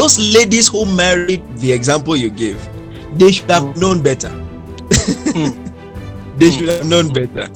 [0.00, 2.58] those ladies who married the example you gave,
[3.18, 4.30] they should have known better.
[4.30, 5.50] Hmm.
[6.38, 6.56] they hmm.
[6.56, 7.48] should have known better.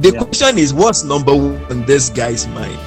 [0.00, 0.24] The Yeah.
[0.24, 2.80] question is, what's number one on this guy's mind?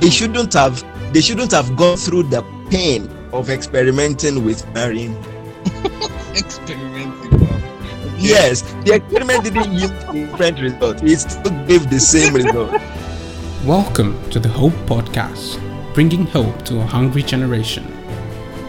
[0.00, 0.18] They hmm.
[0.18, 0.84] shouldn't have.
[1.12, 5.16] They shouldn't have gone through the pain of experimenting with marrying.
[6.36, 7.32] Experimenting.
[7.40, 7.58] wow.
[8.18, 11.02] Yes, the experiment didn't yield different result.
[11.02, 12.80] It still gave the same result.
[13.66, 15.58] Welcome to the Hope Podcast,
[15.94, 17.93] bringing hope to a hungry generation.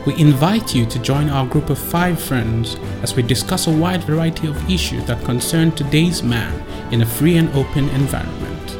[0.05, 4.03] We invite you to join our group of five friends as we discuss a wide
[4.03, 6.53] variety of issues that concern today's man
[6.93, 8.77] in a free and open environment.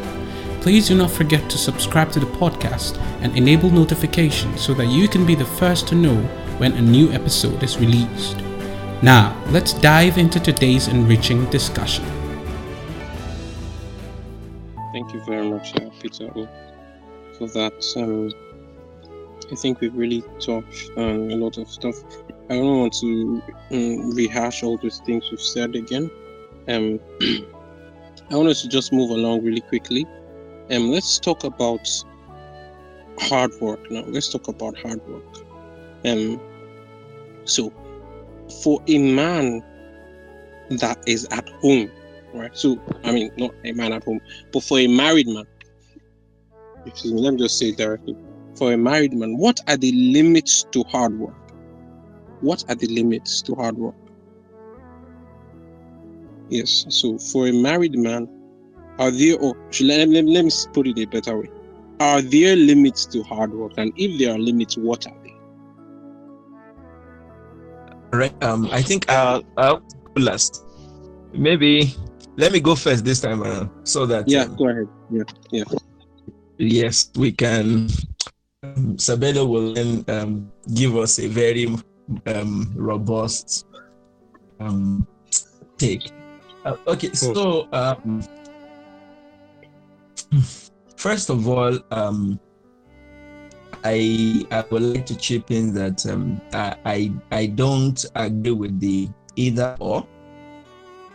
[0.62, 5.08] Please do not forget to subscribe to the podcast and enable notifications so that you
[5.08, 6.16] can be the first to know
[6.60, 8.38] when a new episode is released.
[9.02, 12.06] Now, let's dive into today's enriching discussion.
[14.94, 16.32] Thank you very much, uh, Peter,
[17.38, 17.74] for that.
[17.98, 18.32] Um,
[19.52, 21.96] I think we've really touched on a lot of stuff.
[22.50, 26.10] I don't want to um, rehash all those things we've said again.
[26.68, 27.00] Um,
[28.32, 30.06] I want us to just move along really quickly.
[30.72, 31.88] Um, let's talk about
[33.20, 34.04] hard work now.
[34.08, 35.24] Let's talk about hard work.
[36.06, 36.40] Um,
[37.46, 37.72] so,
[38.64, 39.64] for a man
[40.70, 41.92] that is at home,
[42.34, 42.56] right?
[42.58, 44.20] So, I mean, not a man at home,
[44.52, 45.46] but for a married man,
[46.86, 48.16] excuse me, let me just say directly.
[48.56, 51.36] For a married man, what are the limits to hard work?
[52.42, 53.96] What are the limits to hard work?
[56.50, 58.30] Yes, so for a married man,
[59.00, 61.50] are there, or should, let, let, let me put it a better way.
[62.00, 63.74] Are there limits to hard work?
[63.78, 65.34] And if there are limits, what are they?
[68.18, 68.44] Right.
[68.44, 70.64] Um, I think I'll, I'll go last.
[71.34, 71.94] Maybe
[72.38, 74.88] let me go first this time around, so that Yeah, um, go ahead.
[75.52, 75.64] Yeah,
[76.58, 77.90] yes, we can.
[78.98, 81.68] Sabelo will then um, give us a very
[82.26, 83.66] um, robust
[84.60, 85.08] um,
[85.78, 86.12] take.
[86.66, 88.22] Uh, okay, so um,
[90.98, 92.40] first of all, um,
[93.84, 99.10] I I would like to chip in that um, I, I don't agree with the
[99.36, 100.08] either or.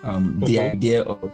[0.02, 0.72] Um, the Mhm.
[0.72, 1.28] idea of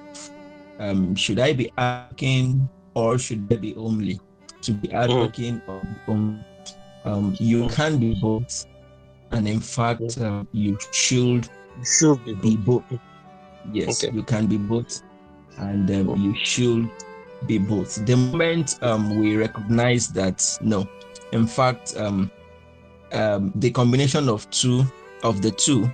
[0.81, 4.19] um, should I be acting or should I be homely?
[4.63, 5.61] To be advocating
[6.07, 6.13] be
[7.05, 8.67] um, you can be both,
[9.31, 11.49] and in fact, um, you should
[11.85, 12.85] should be be both.
[13.73, 14.15] Yes, Okay.
[14.15, 15.03] you can be both,
[15.59, 16.91] and um, you should
[17.47, 18.05] be both.
[18.07, 20.89] The moment um, we recognize that, no,
[21.33, 22.31] in fact, um,
[23.13, 24.85] um, the combination of two
[25.23, 25.89] of the two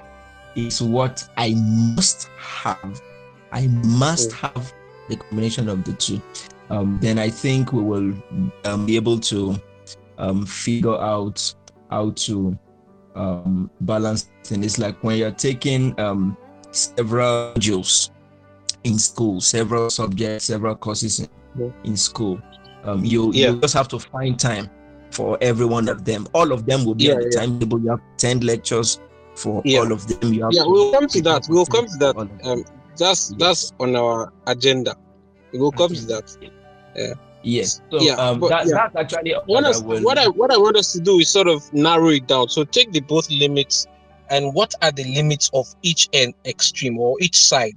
[0.57, 1.55] is what I
[1.95, 3.03] must have.
[3.53, 4.73] I must have
[5.09, 6.23] the combination of the two.
[6.71, 8.15] Um, then I think we will
[8.65, 9.61] um, be able to
[10.19, 11.55] um, figure out
[11.91, 12.57] how to
[13.15, 14.65] um, balance things.
[14.65, 16.37] It's like when you're taking um,
[16.71, 18.11] several modules
[18.85, 22.41] in school, several subjects, several courses in, in school.
[22.85, 23.51] Um, you Yeah.
[23.51, 24.71] you just have to find time
[25.11, 26.27] for every one of them.
[26.33, 27.41] All of them will be Yeah, on the yeah.
[27.41, 27.81] timetable.
[27.81, 28.99] You have to attend lectures
[29.37, 29.81] for Yeah.
[29.81, 30.33] all of them.
[30.33, 31.47] You have Yeah, we'll come to that.
[31.49, 32.17] We'll come to that.
[32.45, 32.65] Um,
[32.97, 34.97] that's that's on our agenda.
[35.53, 36.37] We'll come to that.
[37.43, 37.81] yes.
[37.91, 38.89] So yeah, um, but- that, yeah.
[38.95, 40.03] that's actually What, I will.
[40.03, 42.49] what I what I want us to do is sort of narrow it down.
[42.49, 43.87] So take the both limits
[44.31, 47.75] and what are the limits of each end extreme or each side.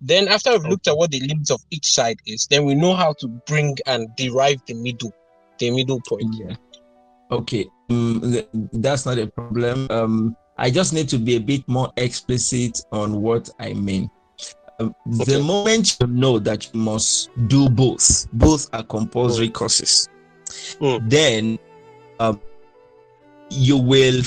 [0.00, 2.94] Then after we've looked at what the limits of each side is, then we know
[2.94, 5.12] how to bring and derive the middle,
[5.58, 6.34] the middle point.
[6.38, 6.56] Yeah.
[7.30, 7.66] Okay.
[7.88, 9.86] Th- that's not a problem.
[9.90, 14.10] Um, I just need to be a bit more explicit on what I mean.
[14.80, 15.34] Um, Okay.
[15.36, 20.08] The moment you know that you must do both, both are compulsory courses,
[20.80, 21.10] Mm.
[21.10, 21.58] then
[22.18, 22.40] um,
[23.50, 24.22] you will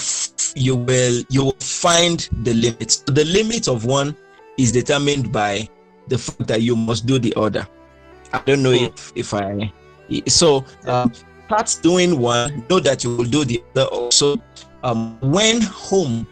[0.55, 2.97] you will you will find the limits.
[3.07, 4.15] The limit of one
[4.57, 5.67] is determined by
[6.07, 7.67] the fact that you must do the other.
[8.31, 8.87] I don't know Mm.
[8.93, 9.71] if if I
[10.27, 11.11] so um,
[11.47, 14.37] start doing one, know that you will do the other also.
[14.83, 16.27] Um, when home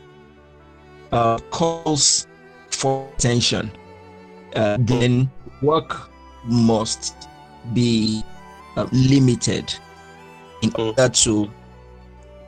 [1.12, 2.28] uh, calls
[2.70, 3.72] for attention,
[4.56, 5.30] uh, then
[5.62, 6.10] work
[6.46, 7.16] must
[7.74, 8.24] be
[8.78, 9.74] uh, limited
[10.62, 10.88] in Mm.
[10.88, 11.50] order to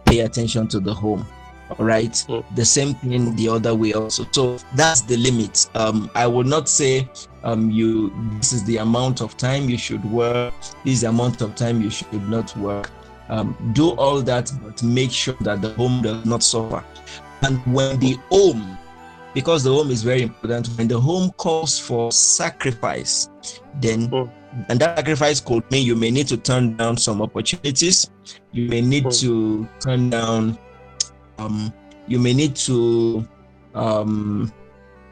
[0.06, 1.26] pay attention to the home.
[1.70, 2.12] All right.
[2.28, 2.44] Mm.
[2.56, 4.26] The same thing the other way also.
[4.32, 5.68] So that's the limit.
[5.76, 7.08] Um, I would not say
[7.44, 10.54] um you this is the amount of time you should work,
[10.86, 12.92] this is the amount of time you should not work.
[13.30, 16.84] Um, do all that, but make sure that the home does not suffer.
[17.42, 18.78] And when the home,
[19.34, 23.30] because the home is very important, when the home calls for sacrifice,
[23.82, 24.30] then Mm.
[24.70, 28.10] and that sacrifice could mean you may need to turn down some opportunities,
[28.52, 29.20] you may need Mm.
[29.22, 30.58] to turn down
[31.40, 31.74] um,
[32.08, 33.28] you may need to
[33.76, 34.52] um,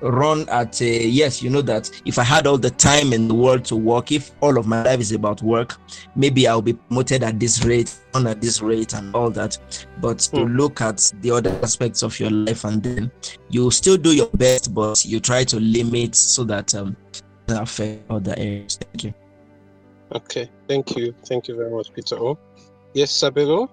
[0.02, 3.34] run at a yes you know that if i had all the time in the
[3.34, 5.78] world to work if all of my life is about work
[6.16, 9.58] maybe i'll be promoted at this rate on at this rate and all that
[10.00, 10.58] but to Hmm.
[10.58, 13.12] look at the other aspects of your life and then
[13.50, 16.96] you still do your best but you try to limit so that um
[17.48, 19.14] doesn't affect other areas thank you
[20.14, 22.18] Okay, thank you, thank you very much, Peter.
[22.20, 22.38] O.
[22.94, 23.70] Yes, Sabelo.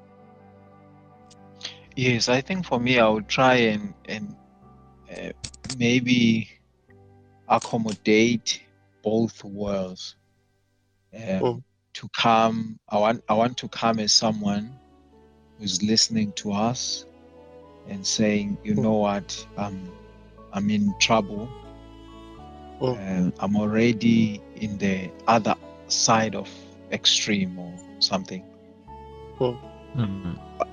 [1.97, 4.37] Yes, I think for me, I would try and and
[5.11, 5.33] uh,
[5.79, 6.49] maybe
[7.49, 8.61] accommodate
[9.03, 10.17] both worlds.
[11.15, 11.63] Um, Mm.
[11.95, 14.71] To come, I want I want to come as someone
[15.59, 17.07] who's listening to us
[17.89, 18.83] and saying, you Mm.
[18.83, 19.91] know what, I'm
[20.53, 21.49] I'm in trouble.
[22.81, 22.95] Mm.
[22.95, 25.55] Uh, I'm already in the other
[25.89, 26.49] side of
[26.93, 28.45] extreme or something.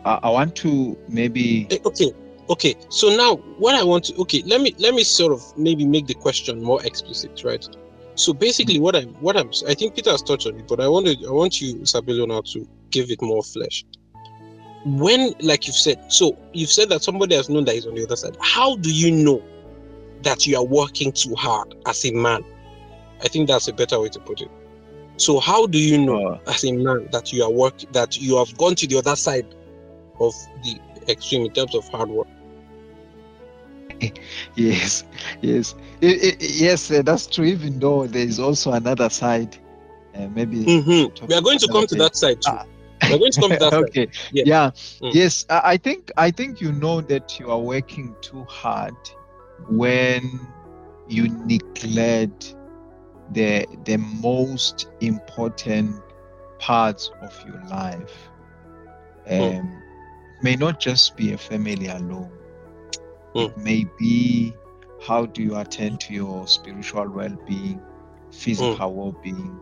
[0.06, 2.14] I, I want to maybe Eh, Okay,
[2.50, 2.76] okay.
[2.90, 6.08] So now, what I want to okay, let me let me sort of maybe make
[6.08, 7.68] the question more explicit, right?
[8.16, 10.88] So basically, what I'm what I'm I think Peter has touched on it, but I
[10.88, 13.84] wanted I want you, Sabelo, now to give it more flesh.
[14.86, 18.04] When, like you've said, so you've said that somebody has known that he's on the
[18.04, 18.38] other side.
[18.40, 19.42] How do you know
[20.22, 22.46] that you are working too hard as a man?
[23.24, 24.52] I think that's a better way to put it.
[25.18, 28.38] So how do you know uh, as a man that you are work that you
[28.38, 29.48] have gone to the other side
[30.20, 30.34] of
[30.64, 32.28] the extreme in terms of hard work?
[34.56, 35.04] Yes,
[35.42, 36.92] yes, yes.
[36.92, 37.46] uh, that's true.
[37.46, 39.58] Even though there is also another side,
[40.16, 40.66] uh, maybe.
[40.66, 41.28] Mhm.
[41.28, 42.52] We are going to come to that side too.
[42.52, 42.66] Ah.
[43.08, 43.90] We are going to come to that side.
[43.90, 44.08] okay.
[44.32, 44.44] Yeah.
[44.44, 44.72] Yeah.
[45.02, 45.14] Mm.
[45.14, 45.46] Yes.
[45.50, 48.96] I think I think you know that you are working too hard
[49.68, 50.40] when
[51.08, 52.56] you neglect
[53.32, 56.02] the the most important
[56.60, 58.30] parts of your life.
[59.38, 59.56] Mm.
[59.60, 59.84] Um,
[60.42, 62.32] may not just be a family alone.
[63.36, 63.52] Mm.
[63.52, 64.56] It may be
[65.06, 67.82] how do you attend to your spiritual well-being,
[68.32, 69.60] physical well-being,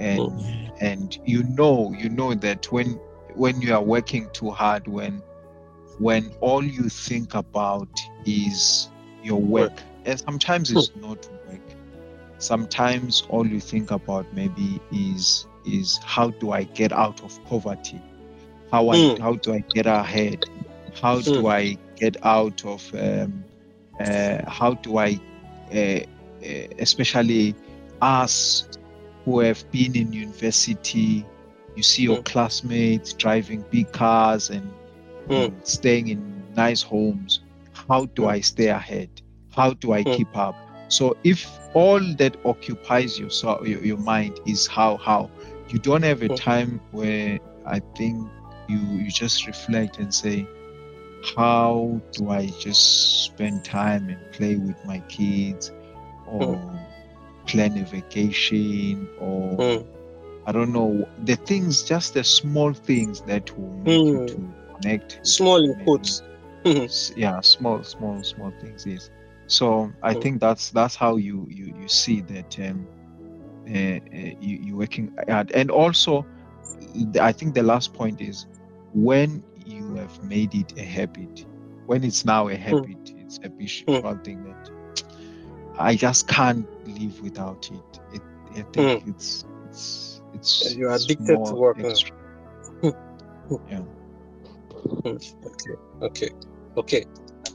[0.00, 0.70] and Mm.
[0.80, 3.00] and you know you know that when
[3.34, 5.22] when you are working too hard when
[5.98, 7.88] when all you think about
[8.24, 8.90] is
[9.22, 11.62] your work and sometimes it's not work.
[12.38, 18.02] Sometimes all you think about maybe is is how do i get out of poverty?
[18.70, 19.18] How I, Mm.
[19.18, 20.46] how do i get ahead?
[21.00, 23.46] How do i get out of um,
[24.00, 25.20] uh, how do i
[25.74, 26.00] uh,
[26.44, 27.56] uh, especially
[28.00, 28.64] us
[29.24, 31.28] who have been in university
[31.74, 32.24] you see your Mm.
[32.24, 34.74] classmates driving big cars and,
[35.28, 35.52] Mm.
[35.52, 37.40] and staying in nice homes
[37.88, 38.28] how do Mm.
[38.28, 39.10] i stay ahead
[39.50, 40.16] how do i Mm.
[40.16, 40.56] keep up
[40.88, 45.30] so if all that occupies your so- your, your mind is how how
[45.68, 46.38] you don't have a Mm.
[46.48, 48.30] time where i think
[48.66, 50.48] you you just reflect and say
[51.36, 55.70] how do i just spend time and play with my kids
[56.24, 56.86] or
[57.46, 59.84] plan a vacation or Mm.
[60.46, 64.34] I don't know the things, just the small things that will make you Mm.
[64.34, 65.20] to connect.
[65.22, 66.22] Small inputs
[66.64, 67.12] quotes.
[67.14, 68.84] Yeah, small, small, small things.
[68.86, 69.10] Yes.
[69.46, 70.14] So I Mm.
[70.14, 72.88] think that's that's how you you you see that um,
[73.68, 73.98] uh, uh,
[74.38, 76.26] you you working hard, and also
[77.20, 78.46] I think the last point is
[78.92, 81.46] when you have made it a habit,
[81.86, 82.62] when it's now a hmm.
[82.62, 84.22] habit, it's a habitual hmm.
[84.22, 84.70] thing that
[85.78, 88.00] I just can't live without it.
[88.12, 89.10] it I think hmm.
[89.10, 92.16] it's it's it's You're addicted to work, extra.
[93.68, 93.82] yeah.
[95.04, 96.30] Okay, okay,
[96.76, 97.04] okay.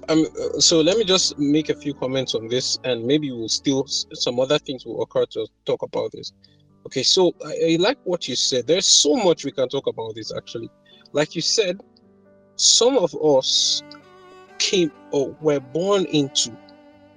[0.08, 3.50] Um, uh, so let me just make a few comments on this, and maybe we'll
[3.50, 6.34] still some other things will occur to talk about this.
[6.86, 8.66] Okay, so I, I like what you said.
[8.66, 10.70] There's so much we can talk about this actually.
[11.12, 11.80] Like you said,
[12.60, 13.84] some of us
[14.60, 16.52] came or were born into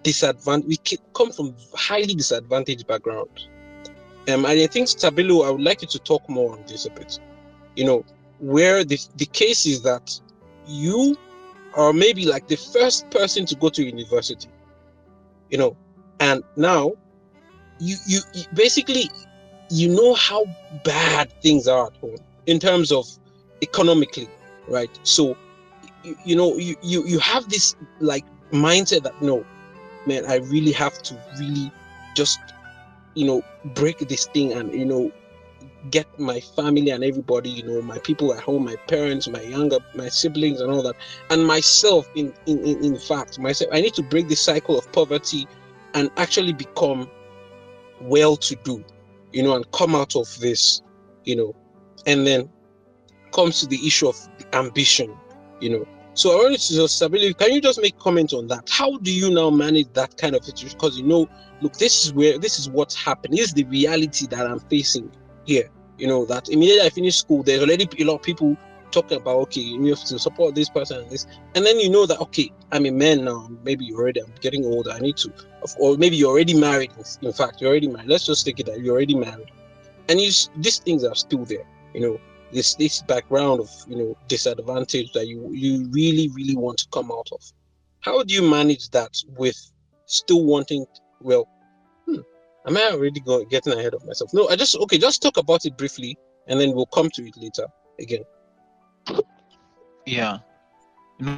[0.03, 0.67] disadvantage.
[0.69, 3.29] We ca- come from highly disadvantaged background.
[4.29, 6.91] Um, and I think Sabelo, I would like you to talk more on this a
[6.91, 7.19] bit.
[7.77, 8.05] You know,
[8.39, 10.21] where the the case is that
[10.67, 11.17] you
[11.75, 14.49] are maybe like the first person to go to university
[15.53, 15.77] you know
[16.21, 16.93] and now
[17.79, 19.11] you you, you basically
[19.71, 20.45] you know how
[20.85, 23.07] bad things are at home in terms of
[23.63, 24.29] economically
[24.69, 24.91] right?
[25.03, 25.37] So
[26.03, 29.45] you, you know you, you you have this like mindset that no
[30.07, 31.73] man i really have to really
[32.15, 32.41] just
[33.15, 33.43] you know
[33.75, 35.11] break this thing and you know
[35.91, 39.79] get my family and everybody you know my people at home my parents my younger
[39.95, 40.95] my siblings and all that
[41.31, 44.91] and myself in in in, in fact myself i need to break the cycle of
[44.93, 45.47] poverty
[45.95, 47.09] and actually become
[48.01, 48.85] well to do
[49.33, 50.83] you know and come out of this
[51.25, 51.55] you know.
[52.07, 52.49] And then
[53.33, 54.17] comes to the issue of
[54.53, 55.15] ambition
[55.61, 58.69] you know So I wanted to just Sabelo, can you just make comment on that?
[58.69, 60.77] How do you now manage that kind of situation?
[60.79, 61.29] Because you know,
[61.63, 63.39] look, this is where this is what's happening.
[63.39, 65.11] This is the reality that I'm facing
[65.47, 65.71] here.
[65.97, 68.57] You know, that immediately I finish school, there's already a lot of people
[68.91, 72.05] talking about okay, you have to support this person and this, and then you know
[72.05, 73.49] that okay, I'm a man now.
[73.65, 74.91] Maybe you're already I'm getting older.
[74.91, 75.33] I need to,
[75.79, 76.93] or maybe you're already married.
[77.23, 78.09] In fact, you're already married.
[78.09, 79.51] Let's just take it that you're already married,
[80.11, 81.65] and you these things are still there.
[81.95, 82.21] You know,
[82.53, 87.11] this this background of you know disadvantage that you you really really want to come
[87.11, 87.41] out of.
[88.01, 89.59] How do you manage that with
[90.07, 90.85] still wanting?
[91.21, 91.49] Well,
[92.07, 92.21] hmm,
[92.67, 94.31] am I already going getting ahead of myself?
[94.35, 94.99] No, I just okay.
[94.99, 96.17] Just talk about it briefly,
[96.47, 97.67] and then we'll come to it later
[97.99, 98.25] again.
[100.07, 100.39] Yeah,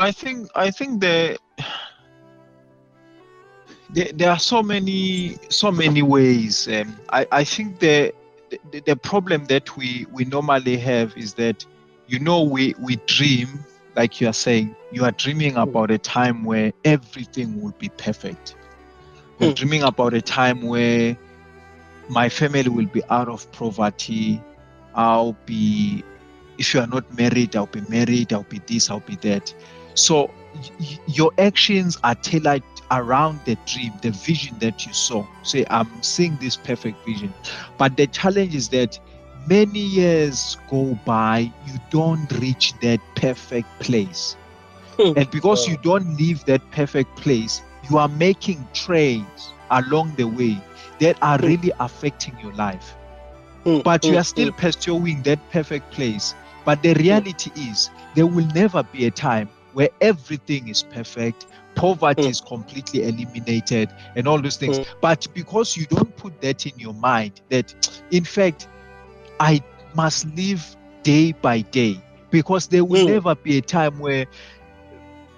[0.01, 1.39] I think I think the
[3.91, 6.67] there, there are so many so many ways.
[6.69, 8.13] Um, I I think the,
[8.71, 11.65] the the problem that we we normally have is that
[12.07, 13.65] you know we we dream
[13.97, 18.57] like you are saying you are dreaming about a time where everything will be perfect.
[19.39, 19.53] You're Hmm.
[19.53, 21.17] dreaming about a time where
[22.09, 24.43] my family will be out of poverty.
[24.95, 26.05] I'll be
[26.59, 29.53] if you are not married, I'll be married, I'll be this, I'll be that.
[29.95, 35.27] So y- your actions are tailored around the dream, the vision that you saw.
[35.43, 37.33] Say, I'm seeing this perfect vision.
[37.79, 38.99] But the challenge is that
[39.49, 44.37] many years go by, you don't reach that perfect place.
[44.97, 45.13] Hmm.
[45.17, 50.63] And because you don't leave that perfect place, you are making trades along the way
[51.01, 51.49] that are Hmm.
[51.49, 52.97] really affecting your life
[53.65, 56.35] Hmm, but you are still pursuing that perfect place.
[56.65, 62.31] But the reality is, there will never be a time where everything is perfect, poverty
[62.31, 62.33] Mm.
[62.33, 64.81] is completely eliminated, and all those things.
[64.81, 65.01] Mm.
[65.01, 67.75] But because you don't put that in your mind, that
[68.11, 68.69] in fact,
[69.41, 69.61] I
[69.95, 73.15] must live day by day, because there will Mm.
[73.15, 74.27] never be a time where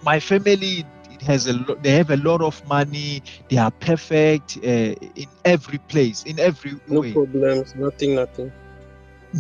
[0.03, 0.85] my family
[1.23, 5.79] has a lot they have a lot of money they are perfect uh, in every
[5.79, 8.53] place in every No way problems, nothing, nothing.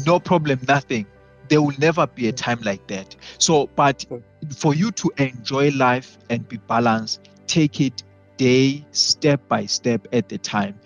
[0.06, 1.06] no problem nothing
[1.48, 4.22] there will never be a time like that so but Mm.
[4.56, 8.02] for you to enjoy life and be balanced take it
[8.36, 10.78] day step by step at a time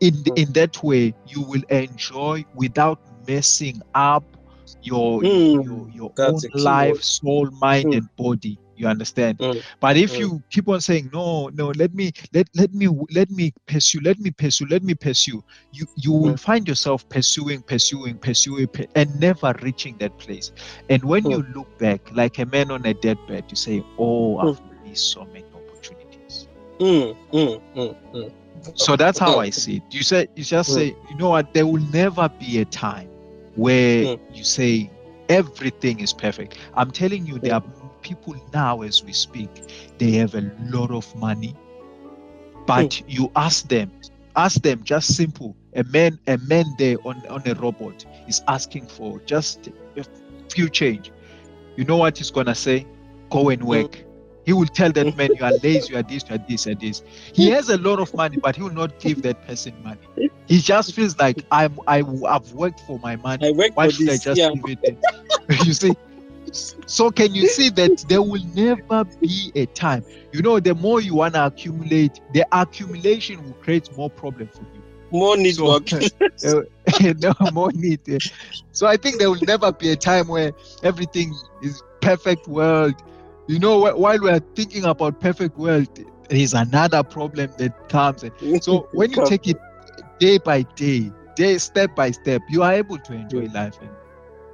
[0.00, 0.36] in Mm.
[0.36, 4.36] in that way you will enjoy without messing up
[4.82, 7.94] your Mm, your, your own life soul mind Mm.
[7.94, 10.20] and body you understand Mm, but if Mm.
[10.20, 14.18] you keep on saying no no let me let let me let me pursue let
[14.18, 15.40] me pursue let me pursue
[15.72, 16.36] you you will Mm.
[16.36, 20.50] find yourself pursuing pursuing pursuing and never reaching that place
[20.88, 21.30] and when Mm.
[21.30, 24.56] you look back like a man on a deathbed you say oh Mm.
[24.56, 26.48] i've missed so many opportunities
[28.74, 30.72] so that's how i see it you say you just Mm.
[30.72, 33.10] say you know what there will never be a time
[33.54, 34.20] where Mm.
[34.28, 34.90] you say
[35.28, 37.62] everything is perfect i'm telling you there are
[38.02, 39.50] people now as we speak
[39.98, 41.56] they have a lot of money.
[42.66, 43.92] But you ask them
[44.36, 45.56] ask them just simple.
[45.74, 50.04] A man a man there on on a robot is asking for just a
[50.50, 51.12] few change.
[51.76, 52.86] You know what he's gonna say?
[53.30, 54.04] Go and work.
[54.44, 56.80] He will tell that man you are lazy you are this you are this and
[56.80, 57.02] this.
[57.34, 60.08] He has a lot of money but he will not give that person money.
[60.46, 63.50] He just feels like i'm i i've worked for my money.
[63.74, 64.50] Why for should I just Yeah.
[64.50, 64.80] give it?
[65.60, 65.96] you see,
[66.52, 70.04] so can you see that there will never be a time?
[70.32, 74.64] You know, the more you want to accumulate, the accumulation will create more problem for
[74.72, 74.82] you.
[75.10, 75.88] More need So- work.
[77.18, 78.00] no more need.
[78.08, 78.18] eh.
[78.72, 80.52] So I think there will never be a time where
[80.82, 82.94] everything is perfect world.
[83.46, 85.88] You know, while we are thinking about perfect world,
[86.28, 88.22] there is another problem that comes.
[88.22, 89.56] And so when you take it
[90.18, 93.90] day by day, day step by step, you are able to enjoy life and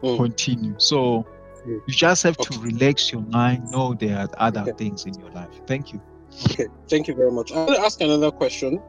[0.03, 0.17] Mm.
[0.17, 0.75] continue.
[0.79, 1.27] So.
[1.66, 4.73] You just have to relax your mind, know there are other Okay.
[4.73, 5.49] things in your life.
[5.66, 6.00] Thank you.
[6.50, 7.50] Okay, thank you very much.
[7.52, 8.80] I'm going to ask another question.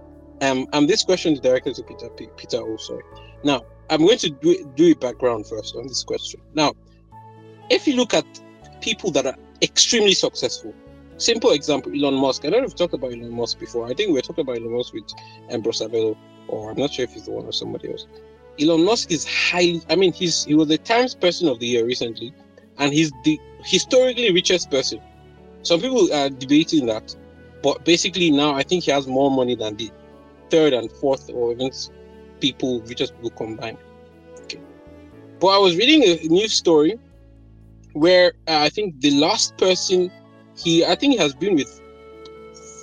[0.41, 2.09] Um, and this question is directed to Peter.
[2.09, 3.03] P- Peter, sorry.
[3.43, 6.41] Now, I'm going to do do a background first on this question.
[6.53, 6.73] Now,
[7.69, 8.25] if you look at
[8.81, 10.73] people that are extremely successful,
[11.17, 12.43] simple example, Elon Musk.
[12.45, 13.85] I don't know if we've talked about Elon Musk before.
[13.87, 15.05] I think we are talking about Elon Musk with
[15.49, 16.17] Ambrose Abello,
[16.47, 18.05] or I'm not sure if he's the one or somebody else.
[18.59, 19.81] Elon Musk is highly.
[19.89, 22.33] I mean, he's he was the Times Person of the Year recently,
[22.77, 24.99] and he's the historically richest person.
[25.63, 27.15] Some people are debating that,
[27.63, 29.91] but basically now I think he has more money than the
[30.49, 31.71] third and fourth or even
[32.39, 33.77] people richest people combined.
[34.43, 34.59] Okay.
[35.39, 36.99] But I was reading a news story
[37.93, 40.11] where uh, I think the last person
[40.57, 41.81] he I think he has been with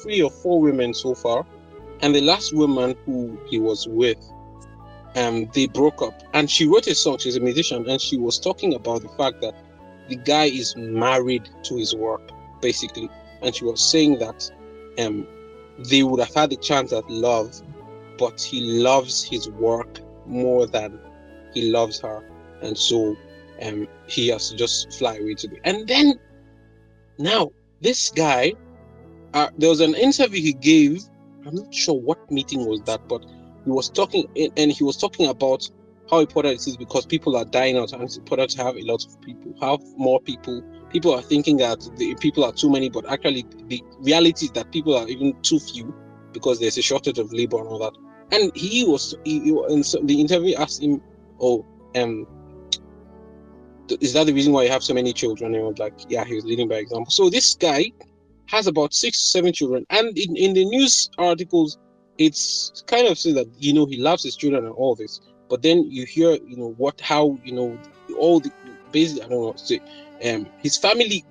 [0.03, 1.47] three or four women so far,
[2.01, 4.19] and the last woman who he was with,
[5.15, 7.19] um, they broke up, and she wrote a song.
[7.19, 9.55] She's a musician, and she was talking about the fact that
[10.09, 12.31] the guy is married to his work,
[12.61, 13.09] basically.
[13.43, 14.51] And she was saying that
[14.99, 15.27] um,
[15.91, 17.61] they would have had a chance at love,
[18.19, 20.99] but he loves his work more than
[21.53, 22.23] he loves her.
[22.63, 23.17] And so
[23.63, 25.59] um, he has to just fly away to the.
[25.65, 26.19] And then
[27.19, 28.55] now, this guy,
[29.35, 31.03] uh, there was an interview he gave.
[31.47, 33.25] I'm not sure what meeting was that, but
[33.65, 35.69] he was talking, and he was talking about
[36.13, 38.83] how important it is because people are dying out and it's important to have a
[38.83, 40.63] lot of people, have more people.
[40.91, 44.71] People are thinking that the people are too many, but actually the reality is that
[44.71, 45.93] people are even too few
[46.33, 47.97] because there's a shortage of labor and all that.
[48.31, 51.01] And he was, he, he, and so the interview asked him,
[51.41, 51.65] "Oh,
[51.95, 52.27] um,
[54.01, 56.25] is that the reason why you have so many children?" And he was like, "Yeah,
[56.25, 57.91] he was leading by example." So this guy
[58.47, 61.79] has about six, seven children, and in, in the news articles,
[62.19, 65.21] it's kind of said that you know he loves his children and all this
[65.53, 67.79] but then you hear you know what how you know
[68.19, 68.51] all the
[68.91, 69.81] basically i don't know what to say.
[70.25, 71.23] Um his family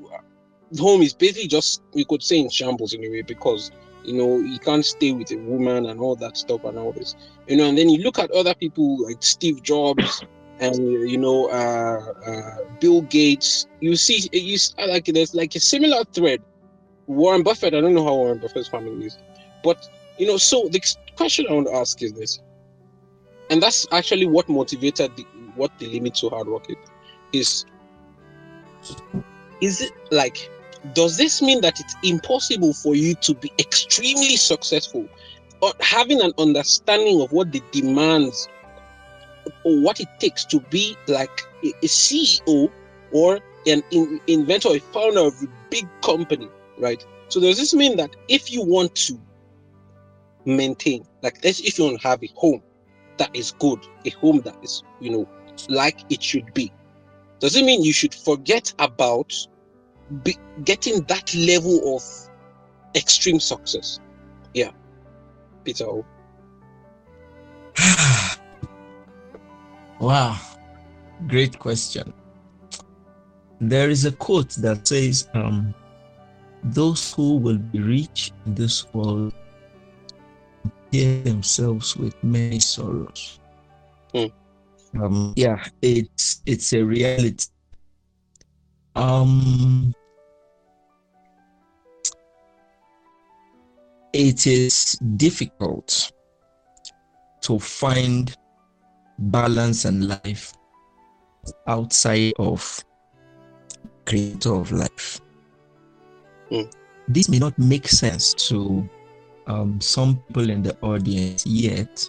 [0.79, 3.71] home is basically just we could say in shambles in a way because
[4.03, 7.15] you know he can't stay with a woman and all that stuff and all this.
[7.47, 10.23] You know and then you look at other people like steve jobs
[10.59, 10.77] and
[11.13, 13.65] you know uh, uh bill gates.
[13.79, 16.43] You see you like there's like a similar thread.
[17.07, 19.17] Warren buffett i don't know how warren buffett's family is
[19.63, 19.79] but
[20.19, 20.79] you know so the
[21.15, 22.39] question i want to ask is this
[23.51, 25.23] and that's actually what motivated the,
[25.55, 26.65] what the limit to hard work
[27.33, 27.65] is
[29.59, 30.49] is it like
[30.93, 35.07] does this mean that it's impossible for you to be extremely successful
[35.61, 38.47] or having an understanding of what the demands
[39.63, 42.71] or what it takes to be like a, ceo
[43.11, 47.05] or an in, inventor a founder of a big company right?
[47.27, 49.19] So does this mean that if you want to
[50.45, 52.63] maintain like if you to have a home
[53.17, 55.29] that is good, a home that is, you know,
[55.69, 56.71] like it should be.
[57.39, 59.33] Does it mean you should forget about
[60.23, 62.03] be, getting that level of
[62.95, 63.99] extreme success?
[64.53, 64.71] Yeah,
[65.63, 65.87] Peter.
[69.99, 70.37] wow,
[71.27, 72.13] great question.
[73.59, 75.73] There is a quote that says, um,
[76.63, 79.33] "Those who will be rich in this world
[80.91, 83.39] hear themselves with many sorrows.
[84.13, 84.31] Mm.
[85.01, 87.47] Um, yeah, it's it's a reality.
[88.95, 89.93] Um,
[94.13, 96.11] it is difficult
[97.41, 98.35] to find
[99.17, 100.53] balance and life
[101.67, 102.83] outside of
[104.05, 105.21] creator of life.
[106.51, 106.71] Mm.
[107.07, 108.87] This may not make sense to
[109.47, 112.07] um, some people in the audience yet,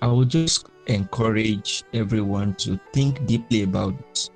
[0.00, 4.30] I would just encourage everyone to think deeply about it.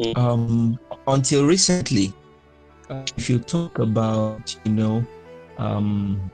[0.00, 0.18] Mm.
[0.18, 2.12] Um, until recently,
[2.90, 5.04] uh, if you talk about, you know,
[5.58, 6.30] um,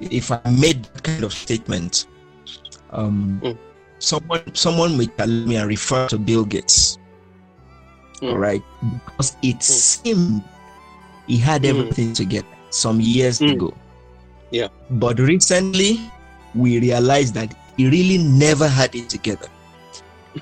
[0.00, 2.06] if I made that kind of statement,
[2.90, 3.58] um, Mm.
[3.98, 6.98] someone someone may tell me and refer to Bill Gates,
[8.22, 8.30] Mm.
[8.30, 10.42] all right, because it seemed
[11.26, 11.68] he had Mm.
[11.70, 13.52] everything together some years Mm.
[13.54, 13.74] ago.
[14.54, 14.68] Yeah.
[14.88, 15.98] But recently,
[16.54, 19.48] we realized that he really never had it together.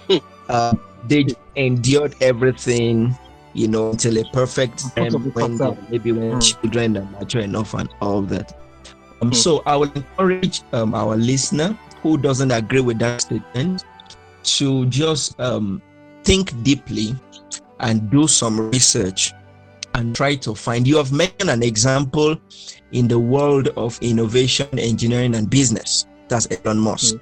[0.49, 0.75] uh,
[1.09, 1.25] they
[1.57, 3.17] endured everything,
[3.55, 6.43] you know, until a perfect time when they- maybe when Mm.
[6.45, 8.53] children are mature enough and all that.
[9.23, 9.35] Um, Mm.
[9.35, 11.73] So I will encourage um, our listener
[12.03, 13.85] who doesn't agree with that statement
[14.61, 15.81] to just um,
[16.25, 17.17] think deeply
[17.81, 19.33] and do some research
[19.95, 20.87] and try to find.
[20.87, 22.39] You have mentioned an example
[22.93, 26.07] in the world of innovation, engineering, and business.
[26.29, 27.17] That's Elon Musk.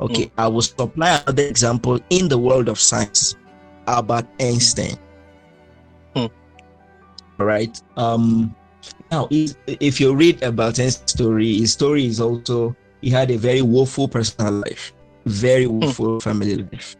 [0.00, 3.34] Okay, I will supply another example in the world of science,
[3.86, 4.98] Albert Einstein.
[6.14, 6.26] Hmm.
[7.38, 7.80] All right.
[7.96, 8.54] Um,
[9.10, 13.38] now, if, if you read about Einstein's story, his story is also he had a
[13.38, 14.92] very woeful personal life,
[15.24, 16.96] very woeful family life.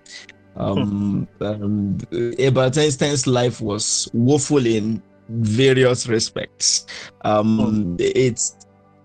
[0.57, 1.99] Um, um,
[2.39, 6.87] Albert Einstein's life was woeful in various respects.
[7.25, 8.57] Um, it's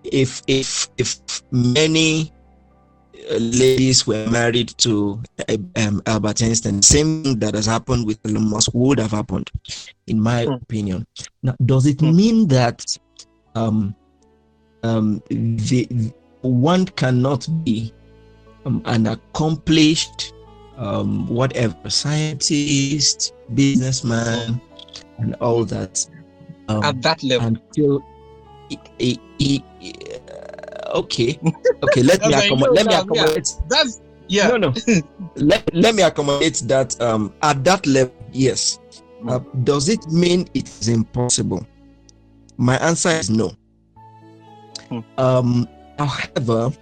[0.04, 2.32] if if if many
[3.30, 5.20] uh, ladies were married to
[5.76, 9.50] um, Albert Einstein, same thing that has happened with Elon Musk would have happened,
[10.06, 10.54] in my Hmm.
[10.54, 11.06] opinion.
[11.42, 12.16] Now, does it Hmm.
[12.16, 12.84] mean that
[13.54, 13.94] um,
[14.82, 15.86] um, the,
[16.40, 17.92] one cannot be
[18.64, 20.32] um, an accomplished
[20.76, 24.60] um, whatever scientist, businessman,
[25.18, 26.04] and all that
[26.68, 27.48] um, At that level.
[27.48, 28.02] until
[28.98, 31.38] he, he- uh, okay
[31.82, 33.00] okay let me accommodate let me know, yeah.
[33.00, 34.48] accommodate That's yeah.
[34.48, 34.74] no no
[35.36, 38.78] let, let me accommodate that um at that level Yes.
[39.28, 41.64] Uh, does it mean it is impossible?
[42.56, 43.52] My answer is no.
[44.88, 45.00] Hmm.
[45.18, 46.72] Um, however,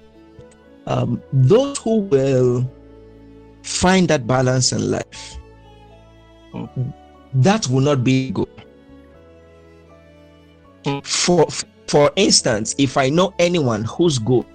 [0.86, 2.70] um, those who will
[3.62, 5.38] find that balance in life,
[7.34, 8.48] that will not be good.
[11.04, 11.46] For
[11.86, 14.46] for instance, if I know anyone whose goal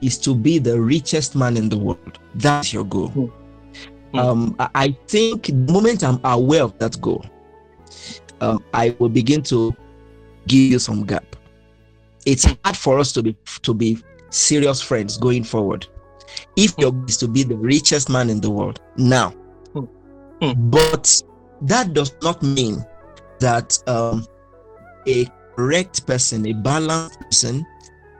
[0.00, 3.08] is to be the richest man in the world, that's your goal.
[3.08, 3.26] Hmm.
[4.12, 4.18] Hmm.
[4.18, 7.24] Um, I- I think the moment I'm aware of that goal,
[8.40, 9.74] um, I will begin to
[10.46, 11.36] give you some gap.
[12.24, 13.98] It's hard for us to be to be
[14.30, 15.86] serious friends going forward.
[16.56, 19.30] If your goal is to be the richest man in the world now,
[19.72, 19.84] Hmm.
[20.40, 20.70] Hmm.
[20.70, 21.22] but
[21.62, 22.84] that does not mean
[23.40, 24.26] that um,
[25.06, 27.64] a correct person, a balanced person,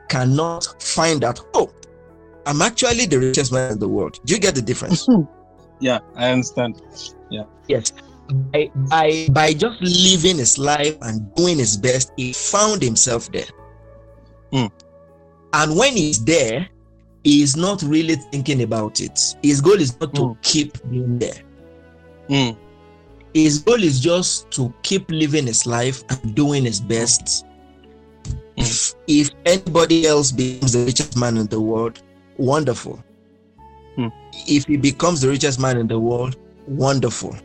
[0.08, 1.40] cannot find out.
[1.54, 1.72] Oh,
[2.46, 4.20] I'm actually the richest man in the world.
[4.24, 5.06] Do you get the difference?
[5.80, 6.80] yeah, I understand.
[7.30, 7.44] Yeah.
[7.68, 7.92] Yes.
[8.52, 13.48] By, by by just living his life and doing his best, he found himself there.
[14.52, 14.66] Hmm.
[15.52, 16.68] And when he's there,
[17.24, 19.18] he is not really thinking about it.
[19.42, 20.32] His goal is not to Hmm.
[20.42, 21.42] keep being there.
[22.28, 22.56] Mm,
[23.34, 27.44] His goal is just to keep living his life and doing his best.
[28.56, 32.02] If, if anybody else becomes the richest man in the world,
[32.36, 33.02] wonderful.
[33.96, 34.08] Hmm.
[34.46, 37.36] If he becomes the richest man in the world, wonderful.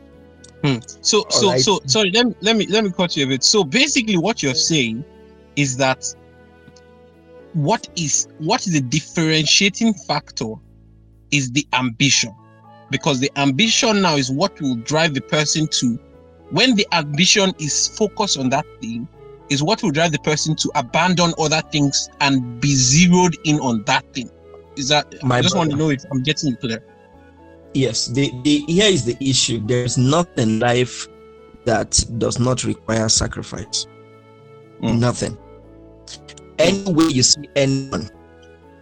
[1.02, 1.60] So so Alright.
[1.60, 3.44] so sorry, let me let me let me cut you a bit.
[3.44, 5.04] So basically what you're saying
[5.56, 6.04] is that
[7.54, 10.54] what is what is the differentiating factor
[11.32, 12.34] is the ambition.
[12.92, 16.00] Because the ambition now is what will drive the person to
[16.52, 19.08] when the ambition is focused on that thing,
[19.50, 23.84] is what will drive the person to abandon other things and be zeroed in on
[23.84, 24.30] that thing.
[24.76, 26.84] Is that My I just want to know if I'm getting clear.
[27.74, 29.60] Yes, the, the here is the issue.
[29.64, 31.08] There's nothing in life
[31.66, 33.86] that does not require sacrifice.
[34.82, 35.00] Mm.
[35.00, 35.38] Nothing.
[36.60, 38.10] Anyway, you see anyone,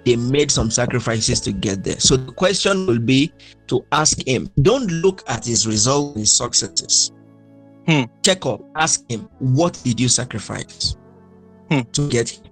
[0.04, 2.00] they made some sacrifices to get there.
[2.00, 3.32] So the question will be
[3.68, 4.50] to ask him.
[4.62, 7.12] Don't look at his results, his successes.
[7.88, 8.04] Hmm.
[8.24, 8.62] Check up.
[8.76, 10.96] Ask him, what did you sacrifice
[11.70, 11.82] Hmm.
[11.94, 12.44] to get here?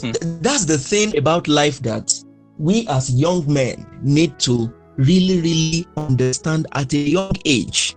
[0.00, 0.40] Hmm.
[0.40, 2.12] That's the thing about life that
[2.58, 7.96] we as young men need to really, really understand at a young age.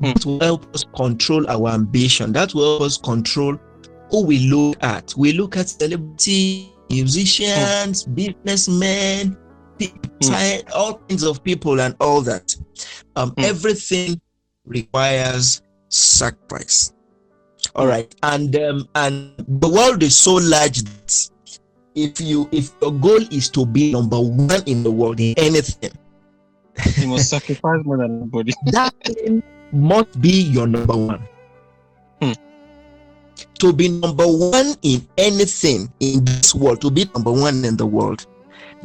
[0.00, 0.06] Hmm.
[0.12, 2.32] That will help us control our ambition.
[2.32, 3.58] That will help us control
[4.10, 5.14] who we look at.
[5.16, 9.36] We look at celebrity, musicians, businessmen,
[9.78, 10.60] people, Hmm.
[10.74, 12.54] all kinds of people, and all that.
[13.16, 13.44] Um, Hmm.
[13.44, 14.20] Everything
[14.66, 16.92] requires sacrifice.
[17.74, 21.28] All right, and um, and the world is so large that
[21.94, 25.90] if you if your goal is to be number one in the world in anything,
[26.96, 28.52] You must sacrifice more than anybody.
[28.66, 28.94] that
[29.72, 31.26] must be your number one.
[33.60, 37.86] To be number one in anything in this world, to be number one in the
[37.86, 38.26] world,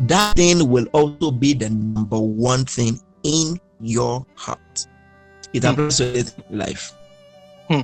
[0.08, 4.88] that thing will also be the number one thing in your heart.
[5.54, 5.70] It Hmm.
[5.72, 6.94] applies to life.
[7.68, 7.82] Hmm.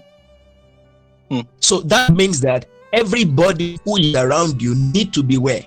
[1.30, 1.42] Hmm.
[1.60, 5.66] So that means that everybody who is around you need to beware.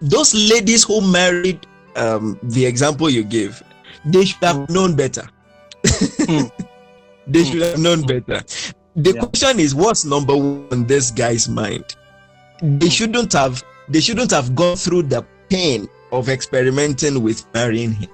[0.00, 3.60] Those ladies who married um, the example you gave,
[4.04, 4.72] they should have Hmm.
[4.72, 5.28] known better.
[6.28, 6.46] Hmm.
[7.26, 8.40] they should have known better.
[8.96, 9.20] The Yeah.
[9.24, 11.84] question is, what's number one in this guy's mind?
[12.60, 12.90] They Hmm.
[12.90, 13.62] shouldn't have.
[13.88, 18.10] They shouldn't have gone through the pain of experimenting with marrying him.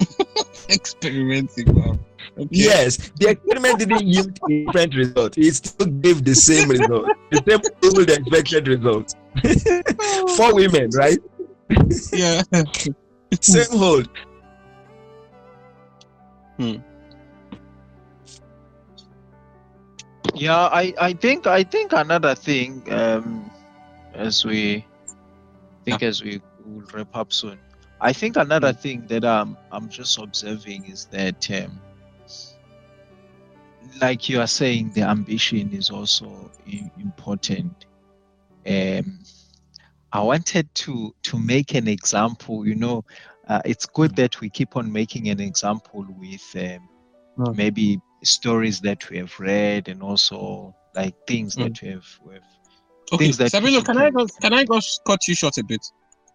[0.68, 1.98] Experimenting, wow.
[2.38, 2.48] Okay.
[2.50, 5.36] Yes, the experiment didn't yield a different result.
[5.36, 9.14] It still gave the same result, the same even the expected result.
[10.36, 11.18] For women, right?
[12.12, 12.42] Yeah.
[13.40, 14.08] Same hold.
[20.40, 23.50] Yeah, I, I think I think another thing, um,
[24.14, 24.86] as we
[25.84, 27.58] think as we will wrap up soon.
[28.00, 31.78] I think another thing that um I'm just observing is that um,
[34.00, 36.50] like you are saying, the ambition is also
[36.98, 37.84] important.
[38.66, 39.18] Um,
[40.10, 42.66] I wanted to to make an example.
[42.66, 43.04] You know,
[43.46, 46.88] uh, it's good that we keep on making an example with um,
[47.38, 47.56] Mm.
[47.56, 51.64] maybe stories that we have read and also like things Mm.
[51.64, 52.42] that we have, we have
[53.12, 55.64] Okay, Things that Sabino, can I can- go, can I go cut you short a
[55.64, 55.84] bit?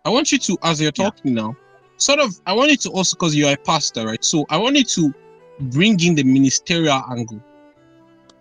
[0.04, 1.06] I want you to, as you're Yeah.
[1.06, 1.56] talking now,
[1.98, 4.24] sort of, I want you to also, because you're a pastor, right?
[4.24, 5.14] So I want you to
[5.60, 7.42] bring in the ministerial angle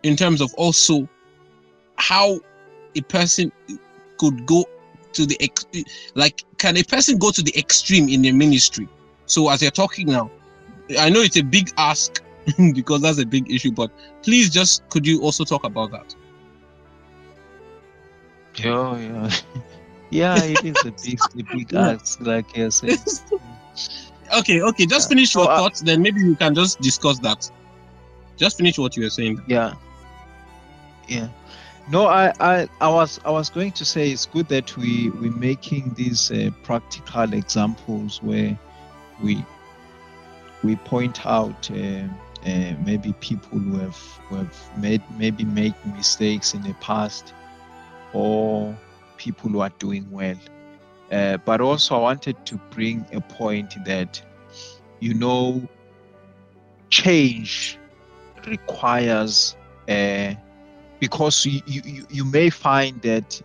[0.02, 1.08] in terms of also
[1.96, 2.40] how
[2.96, 3.52] a person
[4.18, 4.64] could go
[5.12, 5.66] to the ex-
[6.16, 8.88] like, can a person go to the extreme in their ministry?
[9.26, 10.28] So as you're talking now,
[10.98, 12.20] I know it's a big ask
[12.74, 13.90] because that's a big issue, but
[14.22, 16.14] please just could you also talk about that?
[18.56, 19.30] Yeah, yeah,
[20.10, 20.42] yeah.
[20.42, 23.00] It is a big, a big ask, like you said.
[24.38, 24.86] okay, okay.
[24.86, 25.08] Just Yeah.
[25.08, 27.50] finish So, your uh, thoughts, then maybe we can just discuss that.
[28.36, 29.40] Just finish what you were saying.
[29.46, 29.74] Yeah,
[31.08, 31.28] yeah.
[31.88, 35.32] No, I, I, I was, I was going to say it's good that we we're
[35.36, 38.58] making these uh, practical examples where
[39.22, 39.44] we
[40.62, 42.08] we point out uh,
[42.46, 43.96] uh, maybe people who have
[44.28, 47.34] who have made maybe made mistakes in the past
[48.12, 48.78] or
[49.16, 50.36] people who are doing well.
[51.10, 54.22] Uh, but also, I wanted to bring a point that
[55.00, 55.68] you know
[56.90, 57.80] change
[58.46, 59.56] requires
[59.88, 60.34] uh,
[61.00, 63.40] because you, you you- you may find that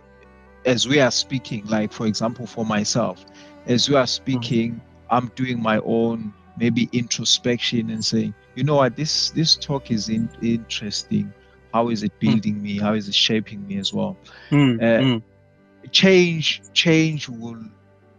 [0.64, 3.24] as we are speaking like for example for myself
[3.66, 8.96] as we are speaking i'm doing my own maybe introspection and saying you know what?
[8.96, 11.32] This this talk is in, interesting.
[11.72, 12.78] How is it building me?
[12.78, 14.18] How is it shaping me as well?
[14.80, 15.04] Uh,
[15.92, 17.62] change change will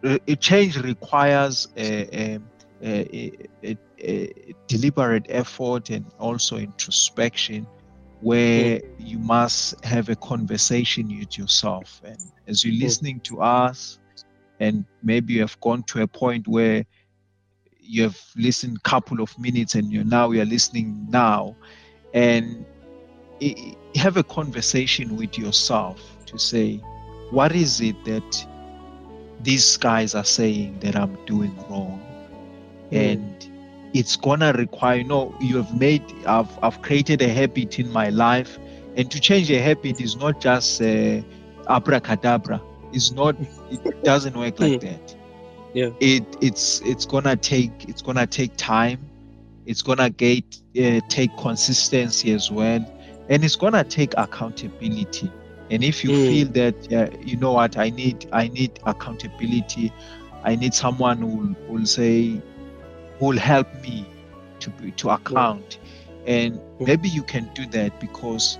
[0.04, 2.40] uh, uh, change requires a, a,
[2.84, 3.32] a,
[3.64, 4.34] a, a
[4.68, 7.68] deliberate effort and also introspection
[8.20, 12.02] where you must have a conversation with yourself.
[12.04, 12.18] And
[12.48, 12.82] as you're Mm.
[12.82, 14.00] listening to us
[14.60, 16.86] and maybe you have gone to a point where
[17.92, 21.58] you have listened a couple of minutes and you now you're listening now.
[22.14, 22.66] And
[23.96, 26.82] have a conversation with yourself to say
[27.32, 28.48] what is it that
[29.40, 32.08] these guys are saying that i'm doing wrong?
[32.92, 33.36] And
[33.94, 38.10] it's gonna require you know you have made i've, I've created a habit in my
[38.10, 38.60] life.
[38.96, 41.22] And to change a habit is not just uh,
[41.68, 42.62] abracadabra.
[42.94, 43.36] It's not
[43.70, 45.16] it doesn't work like that
[45.74, 45.92] Yeah.
[46.00, 49.12] it it's it's gonna take it's gonna take time.
[49.66, 50.44] It's gonna get
[50.80, 52.86] uh, take consistency as well.
[53.30, 55.32] And it's gonna take accountability.
[55.70, 56.14] And if you Mm.
[56.14, 59.92] feel that uh, you know what i need i need accountability.
[60.44, 62.42] I need someone who will say
[63.20, 64.08] will help me
[64.60, 65.80] to be, to account.
[66.26, 66.86] And Mm.
[66.86, 68.60] maybe you can do that because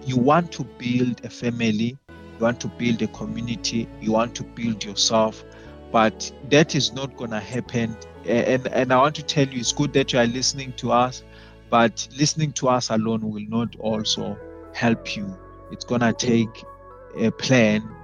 [0.00, 1.98] you want to build a family
[2.38, 5.44] you want to build a community you want to build yourself
[5.94, 9.72] but that is not going to happen and and i want to tell you it's
[9.72, 11.24] good that you are listening to us
[11.70, 14.40] but listening to us alone will not also
[14.74, 15.38] help you.
[15.72, 16.64] It's going to take
[17.16, 17.96] a plan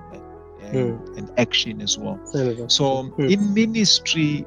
[0.61, 2.23] and, and action as well.
[2.69, 3.29] So Mm.
[3.29, 4.47] in ministry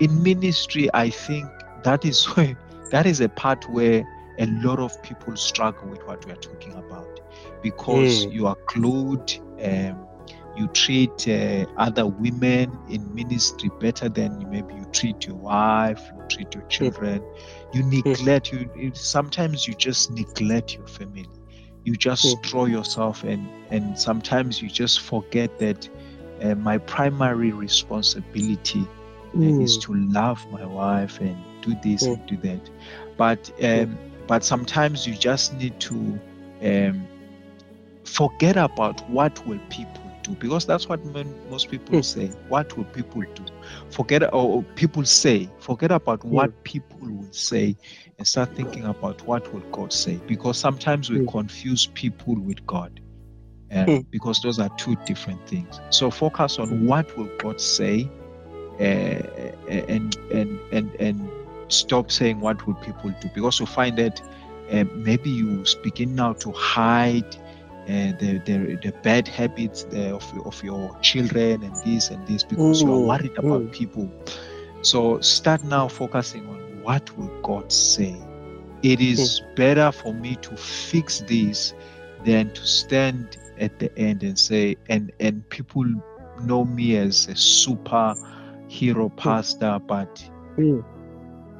[0.00, 1.52] in ministry i think
[1.84, 2.56] that is where
[2.90, 4.04] that is a part where
[4.38, 7.20] a lot of people struggle with what we are talking about.
[7.62, 8.30] Because Mm.
[8.30, 9.32] you are glued
[9.62, 10.07] um,
[10.58, 16.22] you treat uh, other women in ministry better than maybe you treat your wife you
[16.30, 17.22] treat your children.
[17.72, 21.28] You neglect you you- sometimes you just neglect your family.
[21.84, 22.46] You just Mm.
[22.46, 25.88] throw yourself and and sometimes you just forget that
[26.42, 28.90] uh, my primary responsibility
[29.42, 29.84] uh, is Mm.
[29.84, 32.70] to love my wife and do this and do that.
[33.16, 36.20] But um, but sometimes you just need to
[36.62, 37.08] um,
[38.04, 42.02] forget about what will people do because that's what men, most people Mm.
[42.02, 42.34] say.
[42.48, 43.46] What will people do?
[43.90, 47.76] Forget or people say forget about what people will say
[48.18, 50.22] and start thinking about what will god say.
[50.26, 51.30] Because sometimes we Mm.
[51.30, 53.00] confuse people with god
[53.86, 54.06] Mm.
[54.10, 55.80] because those are two different things.
[55.90, 58.12] So focus on what will god say
[58.80, 59.20] uh,
[59.68, 61.32] and and and and
[61.68, 63.28] stop saying what will people do.
[63.34, 64.20] Because you find that
[64.72, 67.36] uh, maybe you begin now to hide
[67.88, 72.44] uh, the, the the bad habits uh, of, of your children and this and this
[72.44, 73.72] because you are Mm, worried about mm.
[73.72, 74.12] people.
[74.82, 78.28] So start now focusing on what will god say.
[78.82, 81.74] It is better for me to fix this
[82.18, 85.84] than to stand at the end and say and and people
[86.36, 88.16] know me as a super
[88.68, 90.82] hero pastor but Mm.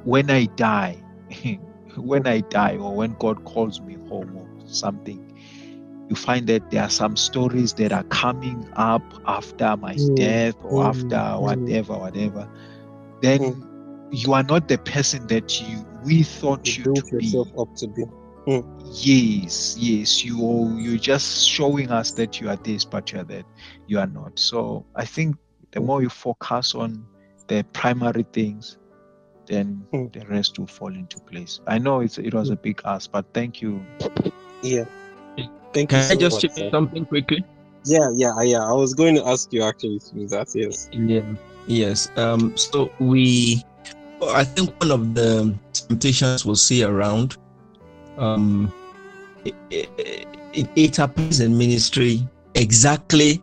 [0.03, 1.03] when i die
[1.97, 5.21] when i die or when god calls me home or something
[6.09, 10.55] you find that there are some stories that are coming up after my Mm, death
[10.63, 11.77] or mm, after mm.
[11.77, 12.47] whatever whatever.
[13.21, 13.63] Then
[14.11, 17.39] you are not the person that you we thought You you to be.
[17.57, 18.05] up to be.
[19.01, 23.45] yes yes you you're just showing us that you are this but you are that.
[23.87, 24.39] You are not.
[24.39, 25.35] So i think
[25.71, 25.89] the Mm.
[25.89, 27.07] more you focus on
[27.47, 28.77] the primary things
[29.47, 30.11] then Mm.
[30.13, 31.59] the rest will fall into place.
[31.67, 33.87] I know it's it was a big ask but thank you.
[34.63, 34.85] Yeah.
[35.73, 37.43] Thank Can you so I just much, something quickly?
[37.85, 38.63] Yeah, yeah, yeah.
[38.63, 40.53] I was going to ask you actually to that.
[40.53, 40.89] Yes.
[40.91, 41.23] Yeah.
[41.67, 42.09] Yes.
[42.17, 42.57] Um.
[42.57, 43.63] So we
[44.27, 47.37] I think one of the temptations we'll see around,
[48.17, 48.71] um,
[49.45, 53.41] it, it, it applies in ministry exactly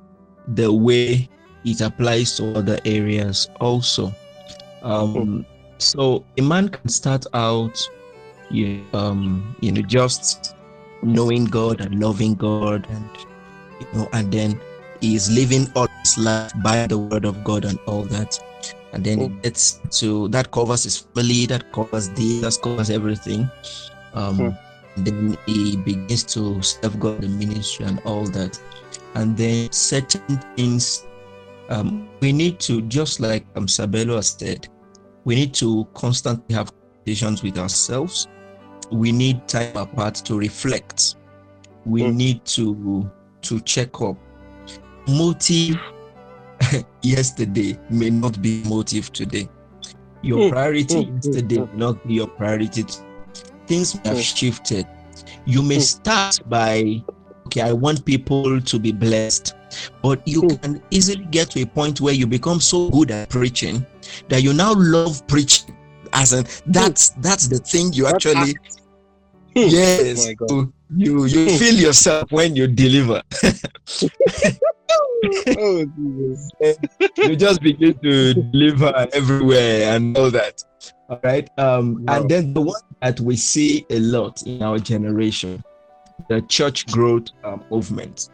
[0.48, 1.28] the way
[1.64, 4.14] it applies to other areas also.
[4.82, 5.46] Um,
[5.78, 7.78] so a man can start out,
[8.50, 10.55] you, um, you know, just
[11.02, 13.04] knowing God and loving God, and
[13.80, 14.60] you know, and then
[15.00, 18.38] he is living all his life by the word of God and all that.
[18.92, 23.50] And then it's to that covers his family, that covers this, that covers everything.
[24.14, 25.04] Um, Mm.
[25.04, 28.58] then he begins to serve God in ministry and all that.
[29.14, 31.06] And then certain things
[31.68, 34.68] um, we need to, just like um, Sabelo has said,
[35.24, 38.28] we need to constantly have conversations with ourselves.
[38.92, 41.16] We need time apart to reflect.
[41.84, 42.16] We Mm.
[42.16, 43.10] need to
[43.42, 44.16] to check up.
[45.08, 45.78] Motive
[47.02, 49.48] yesterday may not be motive today.
[50.22, 51.68] Your Mm, priority mm, mm, yesterday mm.
[51.72, 52.84] may not be your priority.
[53.66, 54.22] Things may have Mm.
[54.22, 54.86] shifted.
[55.44, 55.80] You may Mm.
[55.80, 57.02] start by,
[57.46, 59.54] okay, I want people to be blessed,
[60.02, 60.60] but you Mm.
[60.62, 63.84] can easily get to a point where you become so good at preaching
[64.28, 65.74] that you now love preaching.
[66.12, 68.58] As in, that's that's the thing you actually.
[69.56, 70.34] Yes Oh my
[70.96, 71.56] you you, Hmm.
[71.56, 73.22] feel yourself when you deliver
[75.58, 76.78] oh Jesus.
[77.18, 80.62] you just begin to deliver everywhere and all that
[81.08, 82.20] all right um Wow.
[82.20, 85.62] and then the one that we see a lot in our generation
[86.28, 88.28] the church growth um, movement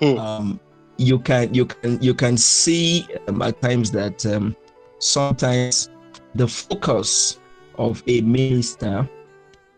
[0.00, 0.18] Hmm.
[0.18, 0.60] um
[0.98, 4.56] you can you can you can see um, at times that um,
[4.98, 5.88] sometimes
[6.34, 7.38] the focus
[7.76, 9.08] of a minister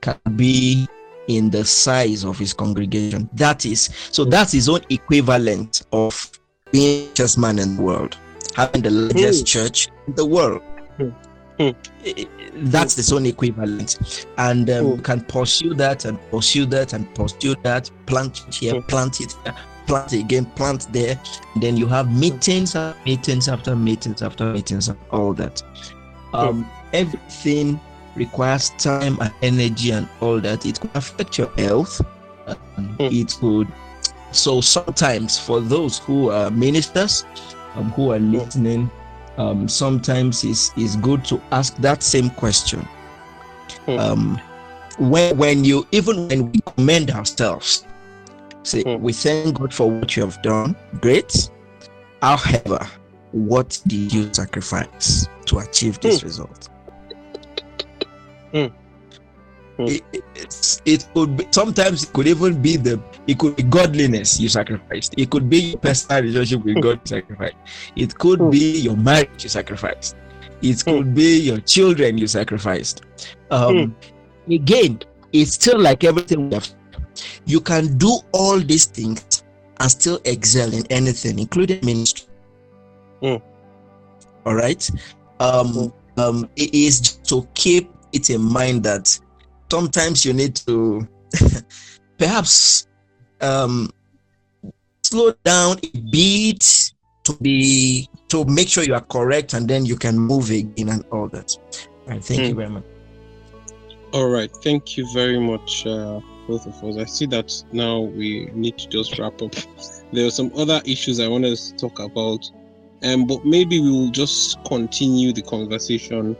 [0.04, 0.86] can be
[1.28, 6.30] in the size of his congregation that is so that's his own equivalent of
[6.70, 8.16] being just man in the world
[8.54, 9.44] having the largest Hmm.
[9.44, 10.60] church in the world
[10.98, 11.08] Hmm.
[11.58, 11.70] Hmm.
[12.70, 15.00] That's its own equivalent and um, Hmm.
[15.02, 18.86] can pursue that and pursue that and pursue that plant it here Hmm.
[18.86, 19.54] plant it here
[19.86, 21.18] plant it again plant there
[21.60, 25.62] then you have meetings after meetings after meetings after meetings and all that
[26.34, 27.80] um everything
[28.16, 32.00] requires time and energy and all that it could affect your health
[32.98, 33.08] Hmm.
[33.10, 33.68] it could
[34.32, 37.24] so sometimes for those who are ministers
[37.74, 38.90] um, who are listening
[39.38, 42.86] um, sometimes it's, it's good to ask that same question
[43.86, 43.98] Hmm.
[43.98, 44.40] um,
[44.98, 47.86] when, when you even when we commend ourselves
[48.64, 48.96] say Hmm.
[48.98, 51.50] we thank god for what you have done great
[52.22, 52.78] however
[53.32, 56.68] what did you sacrifice to achieve this result
[58.54, 58.66] Hmm.
[59.76, 59.86] Hmm.
[59.88, 64.38] It, it- it could be sometimes it could even be the it could be godliness
[64.38, 65.14] you sacrificed.
[65.16, 67.56] It could be your personal relationship with god you sacrificed.
[67.96, 68.50] It could Hmm.
[68.50, 70.16] be your marriage you sacrificed.
[70.62, 73.02] It could be your children you sacrificed.
[73.50, 73.96] Um
[74.48, 75.00] again
[75.32, 76.68] it's still like everything we have
[77.46, 79.42] you can do all these things
[79.80, 82.28] and still excel in anything including ministry.
[83.22, 83.36] Hmm.
[84.46, 84.88] all right?
[85.40, 89.18] Um um it is to keep it in mind that
[89.70, 91.06] sometimes you need to
[92.18, 92.86] perhaps
[93.40, 93.90] um
[95.02, 96.92] slow down a bit
[97.24, 101.04] to be to make sure you are correct and then you can move again and
[101.10, 101.56] all that
[102.06, 102.56] all right thank you Hmm.
[102.56, 102.84] very much
[104.12, 106.96] All right, thank you very much, uh, both of us.
[106.98, 109.54] I see that now we need to just wrap up.
[110.12, 112.38] There are some other issues I wanted to talk about,
[113.02, 116.36] um, but maybe we will just continue the conversation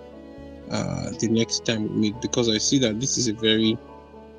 [0.70, 3.78] uh, the next time we meet because I see that this is a very,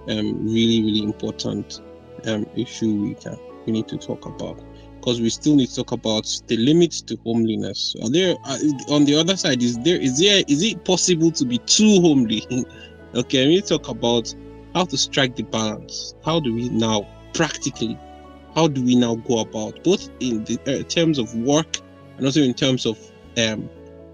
[0.10, 1.82] um, really, really important
[2.26, 4.62] um, issue we can we need to talk about
[5.00, 7.96] because we still need to talk about the limits to homeliness.
[8.02, 8.58] Are there uh,
[8.90, 9.62] on the other side?
[9.62, 12.44] Is there is there is it possible to be too homely?
[13.16, 14.36] Okay, we talk about
[14.74, 16.16] how to strike the balance.
[16.26, 17.98] How do we now practically?
[18.54, 21.78] How do we now go about both in the uh, terms of work
[22.18, 23.00] and also in terms of
[23.38, 23.70] um,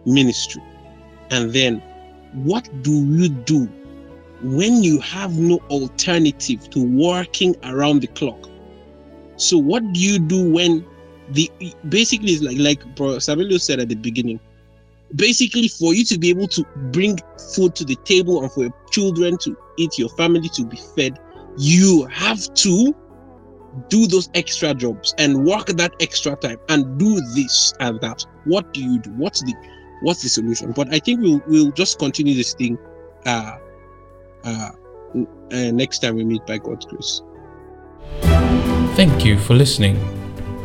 [0.06, 0.62] ministry?
[1.32, 1.82] And then,
[2.34, 3.68] what do you do
[4.42, 8.50] when you have no alternative to working around the clock?
[9.38, 10.86] So, what do you do when
[11.30, 11.50] the
[11.90, 13.40] basically is like like Bro said
[13.80, 14.40] at the beginning?
[15.16, 17.18] basically for you to be able to bring
[17.54, 21.20] food to the table and for your children to eat your family to be fed
[21.58, 22.96] you have to
[23.90, 28.74] do those extra jobs and work that extra time and do this and that what
[28.74, 29.54] do you do what's the
[30.02, 32.78] what's the solution but i think we'll we'll just continue this thing
[33.26, 33.58] uh
[34.44, 34.70] uh,
[35.16, 37.22] uh next time we meet by god's grace
[38.94, 39.98] Thank you for listening.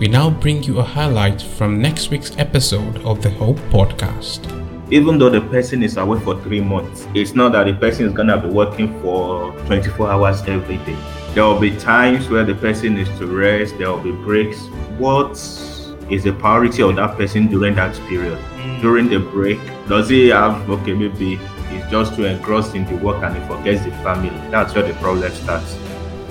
[0.01, 4.43] We now bring you a highlight from next week's episode of the Hope Podcast.
[4.91, 8.13] even though the person is away for three months, it's not that the person is
[8.13, 10.97] gonna be working for 24 hours every day.
[11.35, 14.59] There will be times where the person is to rest, there will be breaks.
[14.99, 15.33] What
[16.11, 18.39] is the priority of that person during that period?
[18.81, 19.59] During the break,
[19.89, 21.37] does he have okay, maybe
[21.71, 24.31] he's just too engrossed in the work and he forgets the family.
[24.51, 25.75] That's where the problem starts.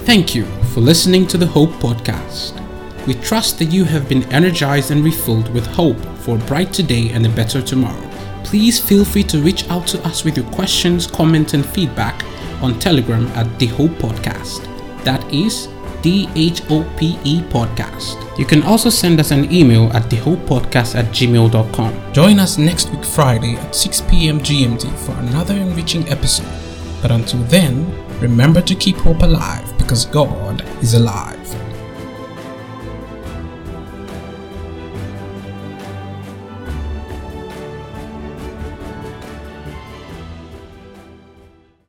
[0.06, 2.62] Thank you for listening to the Hope Podcast.
[3.08, 7.10] We trust that you have been energized and refilled with hope for a bright today
[7.12, 8.12] and a better tomorrow.
[8.44, 12.24] Please feel free to reach out to us with your questions, comments, and feedback
[12.62, 14.64] on Telegram at The Hope Podcast.
[15.04, 15.68] That is
[16.06, 18.22] D H O P E Podcast.
[18.38, 22.14] You can also send us an email at thehopepodcast at gmail.com.
[22.14, 24.40] Join us next week, Friday at 6 p.m.
[24.40, 26.46] GMT for another enriching episode.
[27.02, 27.90] But until then,
[28.20, 31.35] remember to keep hope alive because God is alive.